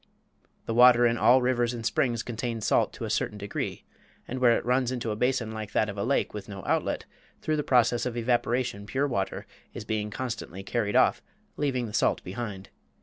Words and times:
The 0.65 0.73
water 0.73 1.05
in 1.05 1.15
all 1.19 1.43
rivers 1.43 1.75
and 1.75 1.85
springs 1.85 2.23
contains 2.23 2.65
salt 2.65 2.91
to 2.93 3.05
a 3.05 3.09
certain 3.11 3.37
degree, 3.37 3.83
and 4.27 4.39
where 4.39 4.57
it 4.57 4.65
runs 4.65 4.91
into 4.91 5.11
a 5.11 5.15
basin 5.15 5.51
like 5.51 5.73
that 5.73 5.89
of 5.89 5.95
a 5.99 6.03
lake 6.03 6.33
with 6.33 6.49
no 6.49 6.65
outlet, 6.65 7.05
through 7.39 7.57
the 7.57 7.61
process 7.63 8.03
of 8.07 8.17
evaporation 8.17 8.87
pure 8.87 9.05
water 9.07 9.45
is 9.75 9.85
being 9.85 10.09
constantly 10.09 10.63
carried 10.63 10.95
off, 10.95 11.21
leaving 11.55 11.85
the 11.85 11.93
salt 11.93 12.23
behind. 12.23 12.69